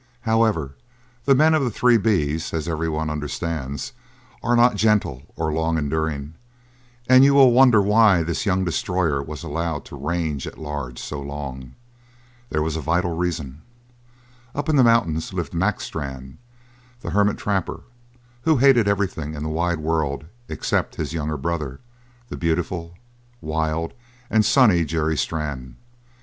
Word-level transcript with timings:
However, 0.21 0.73
the 1.25 1.35
men 1.35 1.53
of 1.53 1.63
the 1.63 1.69
Three 1.69 1.97
B's, 1.97 2.55
as 2.55 2.67
everyone 2.67 3.07
understands, 3.11 3.91
are 4.41 4.55
not 4.55 4.73
gentle 4.75 5.31
or 5.35 5.53
long 5.53 5.77
enduring, 5.77 6.33
and 7.07 7.23
you 7.23 7.35
will 7.35 7.51
wonder 7.51 7.83
why 7.83 8.23
this 8.23 8.43
young 8.43 8.65
destroyer 8.65 9.21
was 9.21 9.43
allowed 9.43 9.85
to 9.85 9.95
range 9.95 10.47
at 10.47 10.57
large 10.57 10.97
so 10.97 11.21
long. 11.21 11.75
There 12.49 12.63
was 12.63 12.75
a 12.75 12.81
vital 12.81 13.15
reason. 13.15 13.61
Up 14.55 14.69
in 14.69 14.75
the 14.75 14.83
mountains 14.83 15.33
lived 15.33 15.53
Mac 15.53 15.79
Strann, 15.79 16.39
the 17.01 17.11
hermit 17.11 17.37
trapper, 17.37 17.81
who 18.41 18.57
hated 18.57 18.87
everything 18.87 19.35
in 19.35 19.43
the 19.43 19.49
wide 19.49 19.77
world 19.81 20.25
except 20.49 20.95
his 20.95 21.13
young 21.13 21.29
brother, 21.39 21.79
the 22.27 22.37
beautiful, 22.37 22.95
wild, 23.39 23.93
and 24.31 24.43
sunny 24.43 24.83
Jerry 24.83 25.15
Strann. 25.15 25.75